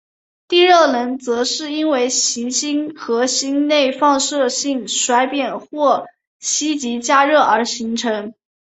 [0.47, 6.07] 地热能则是因为行星核心内放射性衰变或
[6.39, 8.33] 吸积加热而形成。